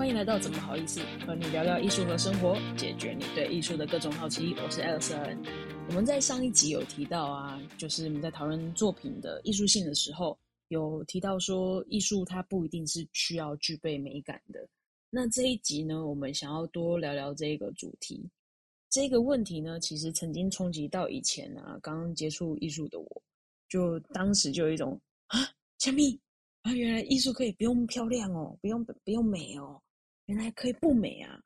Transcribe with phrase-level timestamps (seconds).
[0.00, 4.54] 欢迎来到怎么好意思和你聊聊艺术和生活，解决你对艺术的各种好奇。
[4.54, 5.36] 我是 Alison。
[5.88, 14.66] 我们在上一集有提到啊，就是我们在讨论作品的艺术性的时候，有提到说艺术它不一定是需要具备美感的。
[15.10, 18.26] 那这一集呢，我们想要多聊聊这个主题。
[18.88, 23.22] 这个问题呢，其实曾经冲击到以前啊，刚刚接触艺术的我，
[23.68, 25.40] 就当时就有一种啊，
[25.78, 26.18] 小蜜
[26.62, 29.78] 啊，原来艺术可以不用漂亮哦，不用不用美哦，
[30.30, 31.42] 原来可以不美啊。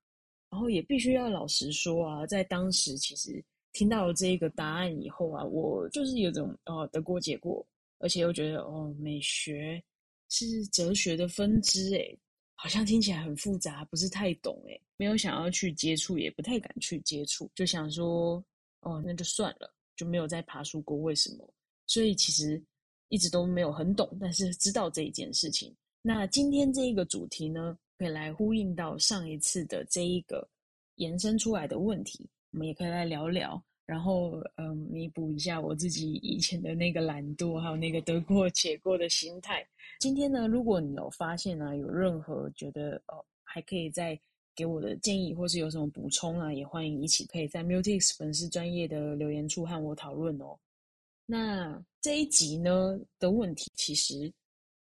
[0.50, 7.66] 然后也必须要老实说啊，在当时其实听到了这个答案以后啊，我就是有种哦得过且过，
[7.98, 9.82] 而且又觉得哦，美学
[10.28, 12.16] 是哲学的分支诶，
[12.54, 18.44] 好像听起来很复杂，不是太懂诶，没有想要去接触，也不太敢去接触，就想说
[18.82, 21.54] 哦，那就算了，就没有再爬出过为什么。
[21.86, 22.62] 所以其实
[23.08, 25.74] 一直都没有很懂，但是知道这一件事情。
[26.00, 30.46] 那今天这一个主题呢，可以来呼应到上一次的这一个
[30.96, 39.66] 延伸出来的问题，我们也可以来聊聊，然后嗯，弥补一下我自己以前的那个懒惰，还有那个得过且过的心态。
[40.00, 44.20] 今天呢，如果你有发现啊，有任何觉得哦，还可以再
[44.54, 50.54] 给我的建议，或是有什么补充啊，也欢迎一起可以在 Mutix 粉丝专业的留言处和我讨论哦。
[51.24, 54.30] 那这一集呢的问题其实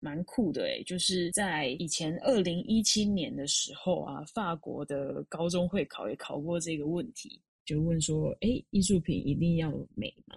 [0.04, 10.36] 蛮酷的诶，就是在以前二零一七年的时候啊，法国的高中会考也考过这个问题，就问说：哎，艺术品一定要美吗？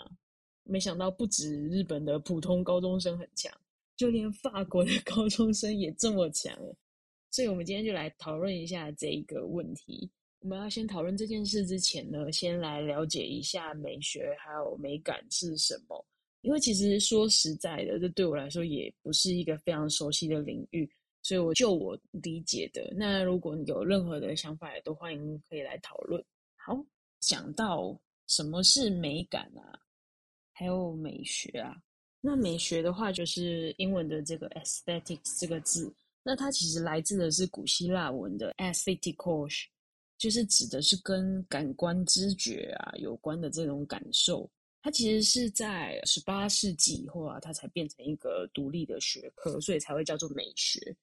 [0.64, 3.54] 没想到不止日本的普通高中生很强，
[3.98, 6.58] 就连法国的高中生也这么强。
[7.30, 10.10] 所以，我们今天就来讨论一下这一个问题。
[10.40, 16.06] 我们要先讨论这件事之前呢，先来了解一下美学还有美感是什么。
[16.48, 20.90] 因为其实说实在的，这对我来说也不是一个非常熟悉的领域，
[21.22, 22.90] 所以我就我理解的。
[22.96, 26.24] 那如果你有任何的想法，也都欢迎可以来讨论。
[26.56, 26.82] 好，
[27.20, 29.78] 讲到什么是美感啊，
[30.54, 31.76] 还有美学啊。
[32.22, 39.66] 那美学的话，就是英文的这个 aesthetics 这个字，那它其实来自的是古希腊文的 aesthetikos。
[40.18, 44.50] 就是指的是跟感官知觉啊有关的这种感受，
[44.88, 50.96] 它其实是在十八世纪以后啊，它才变成一个独立的学科，所以才会叫做美学。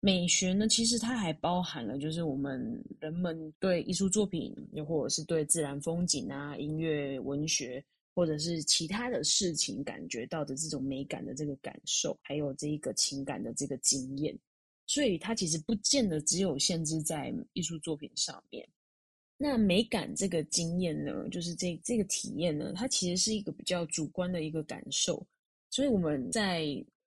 [0.00, 7.84] 美学呢，其实它还包含了就是我们人们对艺术作品，又或者是对自然风景啊、音乐、文学，
[8.14, 14.34] 或者是其他的事情感觉到的这种美感的这个感受，还有这一个情感的这个经验。
[14.86, 18.66] 所以它其实不见得只有限制在艺术作品上面。
[19.40, 25.24] 那美感这个经验呢，就是这这个体验呢，它其实是一个比较主观的一个感受。
[25.70, 26.64] 所以我们在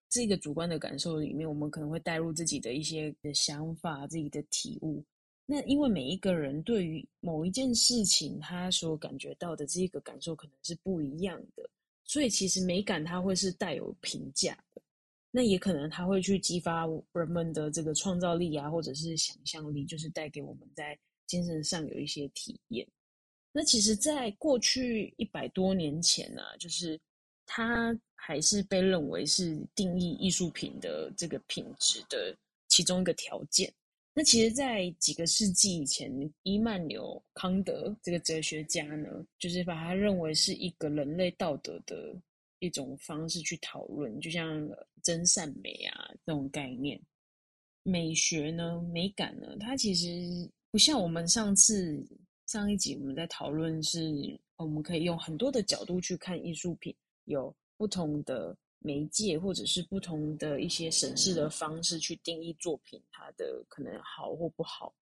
[0.09, 5.03] 这个主观的感受里面，我们可能会带入自己的一些的想法、自己的体悟。
[5.45, 11.69] 那因为每一个人对于某一件事情，他所感觉到的这个感受可能是不一样的，
[12.05, 14.81] 所以其实美感它会是带有评价的。
[15.31, 20.97] 那也可能它会去激发人们的这个创造力啊，或者是想象力，就是带给我们在
[21.31, 22.85] 精神上有一些体验。
[23.53, 26.99] 那其实，在过去一百多年前呢，就是
[27.45, 32.37] 它还是被认为是定义艺术品的这个品质的
[32.67, 33.73] 其中一个条件。
[34.13, 36.11] 那其实，在几个世纪以前，
[36.43, 39.07] 伊曼纽康德这个哲学家呢，
[39.39, 42.13] 就是把它认为是一个人类道德的。
[42.63, 44.69] 一种方式去讨论，就像
[45.01, 47.01] 真善美啊这种概念。
[47.81, 52.01] 美学呢，美感呢，它其实不像我们上次
[52.47, 54.09] 上一集我们在讨论，是
[54.55, 56.95] 我们可以用很多的角度去看艺术品，
[57.25, 64.93] 有不同的媒介或者是不同的一些审视的方式去定义作品它的可能好或不好。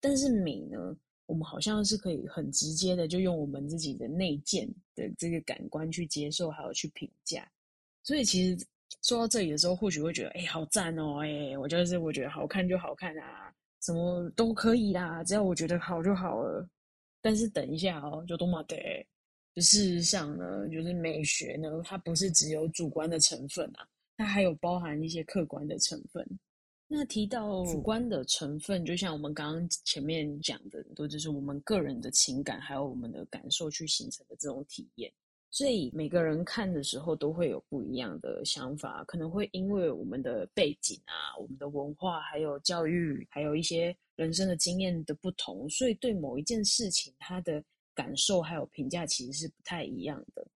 [0.00, 0.96] 但是美呢？
[1.26, 7.46] 我们好像是可以很直接的，就用我们自己的内建的这个感官去接受，还有去评价。
[8.02, 8.66] 所以其实
[9.02, 16.68] 说到这里的时候，或许会觉得，哎，好赞哦，哎，我就是我觉得好看就好看啊，什么都可以啦，只要我觉得好就好了。
[17.20, 18.76] 但是等一下哦，就多么的，
[19.54, 23.86] 就事实上呢，就是美学呢，它不是只有主观的成分啊，
[24.16, 26.26] 它还有包含一些客观的成分。
[26.86, 35.12] 那提到主观的成分，就像我们刚刚前面讲的，都就是我们个人的情感，还有我们的感受去形成的这种体验。
[35.50, 47.64] 所以每个人看的时候都会有不一样的想法，可能会因为我们的背景啊、我们的文化、还有教育，还有一些人生的经验的不同，所以对某一件事情，他的
[47.94, 50.46] 感受还有评价其实是不太一样的。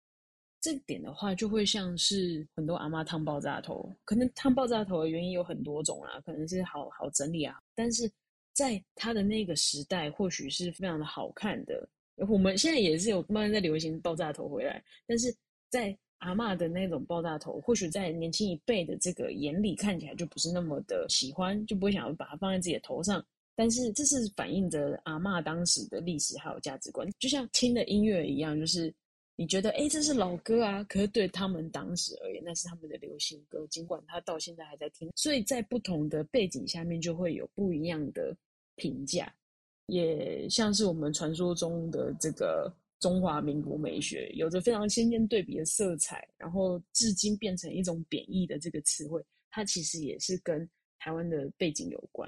[0.61, 8.09] 这点的话，就会像是很多阿妈烫爆炸头，可能烫爆炸头的原因有很多种啦，可能是好好整理啊，但是
[8.53, 11.89] 在他的那个时代，或许是非常的好看的。
[12.17, 15.35] 我们现在也是有慢慢在流行爆炸头回来，但是
[15.71, 23.25] 在阿嬷的那种爆炸头，或许在年轻一辈的这个眼里看起来就不是那么的喜欢，就不会想要把它放在自己的头上。
[23.55, 28.93] 但是这是反映着阿嬷当时的历史还有价值观，就像听的音乐一样，就是
[29.37, 35.11] 你觉得哎这是老歌啊，可是对他们当时而言，那是他们的流行歌，尽管他到现在还在听。
[35.17, 38.35] 所以在不同的背景下面，就会有不一样的
[38.77, 39.33] 评价。
[39.93, 50.67] 也像是我们传说中的这个中华民国美学，有着非常鲜艳对比的色彩，然后至今变成一种贬义的这个词汇，它其实也是跟
[50.99, 52.27] 台湾的背景有关。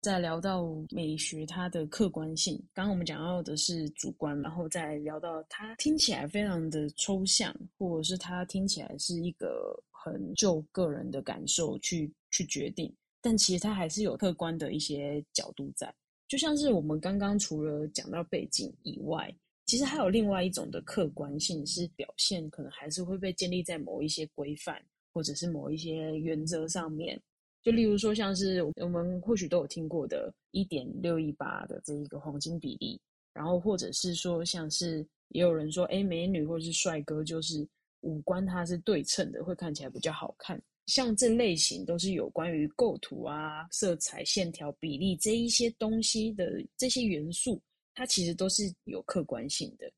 [0.00, 15.92] 再聊到美学它的客观性，刚刚我们讲到的是主观，然后再聊到它听起来非常的抽象，或者是它听起来是一个很就个人的感受去去决定，但其实它还是有客观的一些角度在。
[16.28, 19.34] 就像是我们刚刚除了讲到背景以外，
[19.64, 24.80] 其实还有另外一种的客观性是表现，可能还是会被建立在某一些规范
[25.12, 27.20] 或者是某一些原则上面。
[27.62, 33.00] 就例如说，像是我们或许都有听过的一点六一八的这一个黄金比例，
[33.34, 37.66] 然后或者是说，像是也有人说，哎，美女或者是帅哥就是
[38.02, 40.60] 五官它是对称的，会看起来比较好看。
[40.88, 47.62] 像这类型都是有关于构图啊、色彩、线条、比例这一些东西的这些元素，
[47.94, 49.88] 它其实都是有客观性的。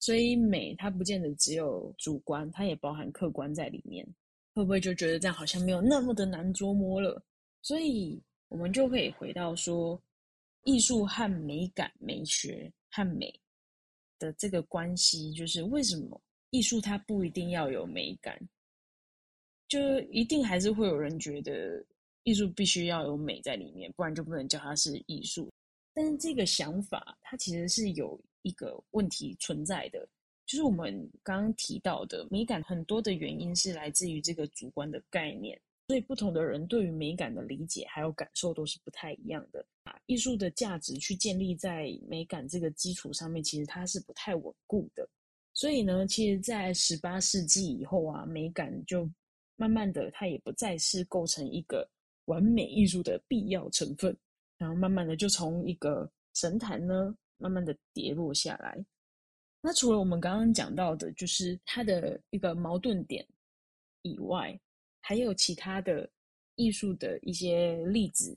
[0.00, 4.04] 所以美它不见得只有主观，它也包含客观在里面。
[4.54, 7.22] 会不会就觉得这样好像没有那么的难捉摸了？
[7.60, 8.18] 所以
[8.48, 10.00] 我们就可以回到说，
[10.64, 13.34] 艺术和美感、美学和美
[14.18, 16.18] 的这个关系，就是为什么
[16.48, 18.40] 艺术它不一定要有美感？
[19.68, 21.84] 就一定还是会有人觉得
[22.22, 25.50] 艺术必须要有美在里面，不然就不能叫它是艺术。
[25.92, 30.08] 但是这个想法它其实是有一个问题存在的，
[30.46, 39.64] 就是我们刚刚提到的美感很多的原因是来自于这个主观的概念，所以不同的人对于美感的理解还有感受都是不太一样的。
[39.84, 45.08] 把艺术的价值去建立在美感这个基础上面，其实它是不太稳固的。
[45.52, 49.08] 所以呢，其实，在十八世纪以后啊，美感就
[49.56, 51.88] 慢慢的，它也不再是构成一个
[52.26, 54.16] 完美艺术的必要成分，
[54.58, 58.84] 然后慢慢的就从一个神坛呢，慢慢的跌落下来。
[59.60, 63.26] 那除了我们刚刚讲到的，就是它的一个矛盾点
[64.02, 64.58] 以外，
[65.00, 66.10] 还有其他的
[66.56, 68.36] 艺术的一些例子，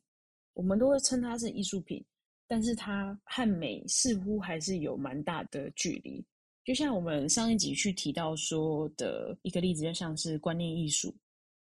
[0.53, 2.03] 我们都会称它是艺术品，
[2.47, 6.23] 但是它和美似乎还是有蛮大的距离。
[6.67, 11.15] 就像我们上一集去提到说的一个例子，就像是观念艺术，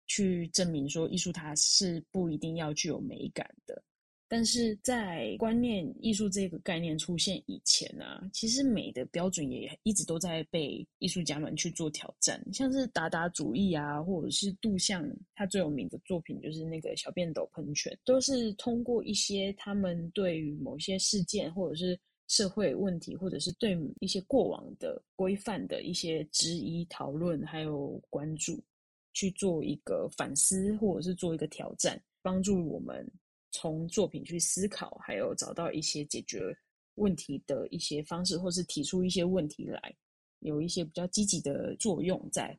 [0.08, 3.80] 去证明说艺术它是不一定要具有美感的。
[4.28, 21.96] 但是在观念艺术这个概念出现以前啊，其实美的标准也一直都在被艺术家们去做挑战，像是达达主义啊，或者是杜象，他最有名的作品就是那个小便斗喷泉，都是通过一些他们对于某些事件或者是。
[22.28, 28.64] 社会问题，或者是对一些过往的规范的一些质疑、讨论，还有关注，
[29.14, 33.08] 去做一个反思，或者是做一个挑战，帮助我们
[33.52, 36.56] 从作品去思考，还有找到一些解决
[36.96, 39.96] 问题的一些方式，或是提出一些问题来，
[40.40, 42.58] 有一些比较积极的作用在。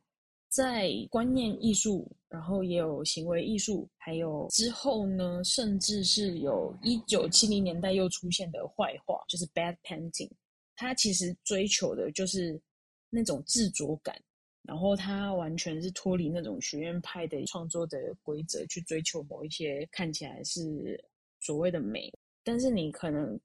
[0.49, 10.29] 在观念艺术，然后也有行为艺术，还有之后呢，甚至是有一九七零年代又出现的坏画，就是 bad painting。
[10.75, 12.61] 它其实追求的就是
[13.09, 14.15] 那种自作感，
[14.61, 21.03] 然后它完全是脱离那种学院派的创作的规则，去追求某一些看起来是
[21.39, 22.07] 所谓的美。
[22.43, 23.37] 但是你可能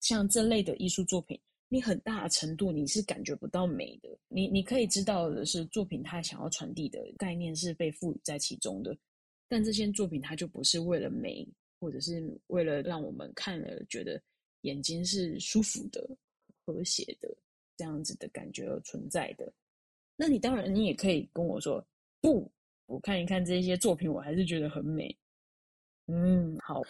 [0.00, 1.40] 像这类的艺术作品。
[1.70, 8.96] 你很大程度你是感觉不到美的，你你可以知道的是作品它想要传递的概念是被赋予在其中的，
[9.48, 11.46] 但这些作品它就不是为了美，
[11.78, 14.18] 或者是为了让我们看了觉得
[14.62, 16.08] 眼睛是舒服的、
[16.64, 17.28] 和谐的
[17.76, 19.52] 这样子的感觉而存在的。
[20.16, 21.86] 那你当然你也可以跟我说，
[22.22, 22.50] 不，
[22.86, 25.14] 我看一看这些作品，我还是觉得很美。
[26.06, 26.82] 嗯，好，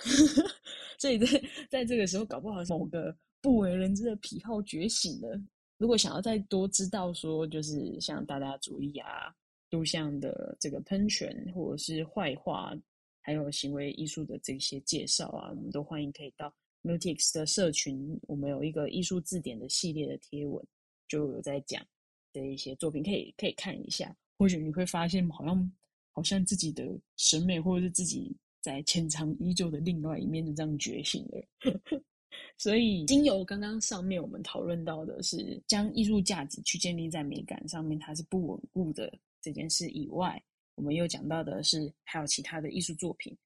[0.99, 1.27] 所以在
[1.69, 3.17] 在这个时候，搞不好某个。
[3.49, 5.41] 不为人知的癖好觉醒了。
[5.79, 9.35] 如果想要再多知道说，就是像大家主义啊、
[9.71, 12.77] 录像的这个喷泉，或者是坏话，
[13.23, 18.21] 还有行为艺术的这些介绍啊，我们都欢迎可以到 Mutix 的社群。
[18.25, 20.63] 我们有一个艺术字典的系列的贴文，
[21.09, 21.83] 就有在讲
[22.35, 24.15] 的一些作品，可以可以看一下。
[24.37, 25.73] 或许你会发现，好像
[26.13, 26.87] 好像自己的
[27.17, 31.81] 审美或者是自己在潜藏已久的另外一面就这样觉醒了。
[32.57, 40.43] 所以，经由刚刚上面我们讨论到的是将艺术价值去建立在美感上面，它是不稳固的这件事以外，
[40.75, 43.37] 我们又讲到的是还有其他的艺术作品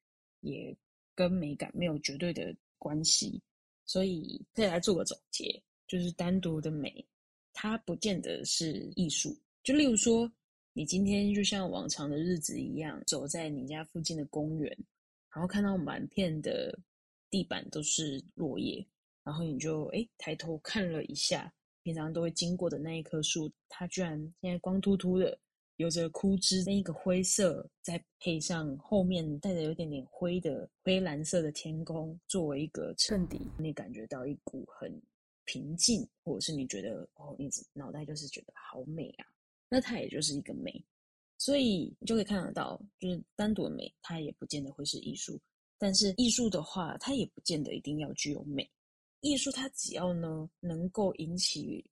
[0.41, 0.75] 也
[1.15, 3.41] 跟美感没有绝对的关系。
[3.85, 7.05] 所以，可以来做个总结，就是单独的美，
[7.53, 9.37] 它不见得是艺术。
[9.63, 10.31] 就例如说，
[10.73, 14.75] 你今天就像往常的日子一样，走在你家附近的公园，
[15.35, 16.79] 然后看到满片的
[17.33, 18.87] 地板都是落叶。
[19.25, 25.39] 然后你就哎抬头看了一下，平常都会经过的那一棵树，它居然现在光秃秃的，
[25.77, 35.01] 有着枯枝，那一个灰色，再配上后面带着有点点灰的灰蓝色的天空，作为一个衬底，你感觉到一股很
[35.45, 39.27] 平静，或者是你觉得哦，你脑袋就是觉得好美啊，
[39.69, 40.85] 那它也就是一个美，
[41.39, 45.41] 所以你就可以看得到，就是单独的美，它也不见得会是艺术，
[45.83, 48.71] 但是艺术的话，它也不见得一定要具有美。
[49.21, 51.85] 艺术它只要呢能够引起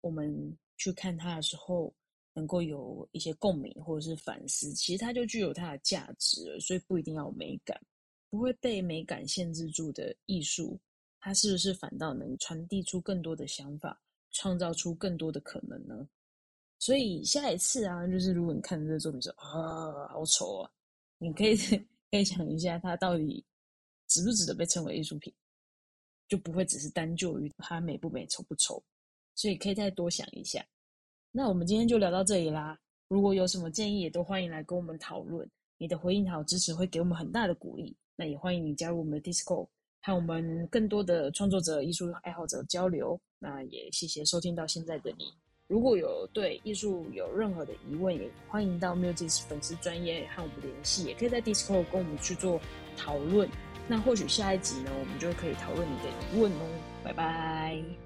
[0.00, 1.94] 我们去看它的时候，
[2.34, 6.58] 能够有一些共鸣或者是反思，其实它就具有它的价值了。
[6.58, 7.80] 所以不一定要美感，
[8.30, 10.76] 不会被美感限制住的艺术，
[11.20, 16.08] 它是不是反倒能传递出更多的想法，创造出更多的可能呢？
[16.80, 20.70] 所以下一次啊，就是如果你看这个作品说啊好丑啊，
[21.18, 21.56] 你可以
[22.10, 23.44] 可以想一下，它到底
[24.08, 25.32] 值不值得被称为艺术品？
[26.28, 28.82] 就不会只是单就于它美不美、丑不丑，
[29.34, 30.64] 所以可以再多想一下。
[31.30, 32.76] 那我们今天就聊到这里啦。
[33.08, 35.48] 如果有什么建议，也都欢迎来跟我们讨论。
[35.78, 37.96] 你的回应还有支持会给我们很大的鼓励。
[38.16, 39.68] 那也欢迎你加入我们的 Discord，
[40.02, 43.20] 和我们更多的创作者、艺术爱好者交流。
[43.38, 45.26] 那也谢谢收听到现在的你。
[45.68, 52.60] 如果有对艺术有任何的疑问，也欢迎到 Music 粉丝专业和我们联系，也可以在 Discord 跟我们去做
[52.96, 53.48] 讨论。
[53.88, 56.68] 那或许下一集呢，我们就可以讨论你的疑问哦。
[57.02, 58.05] 拜拜。